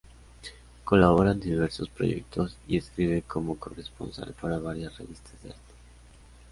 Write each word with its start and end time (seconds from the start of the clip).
Colabora 0.83 1.29
en 1.33 1.39
diversos 1.39 1.87
proyectos 1.89 2.57
y 2.67 2.75
escribe 2.77 3.21
como 3.21 3.59
corresponsal 3.59 4.33
para 4.33 4.57
varias 4.57 4.97
revistas 4.97 5.39
de 5.43 5.49
arte. 5.51 5.73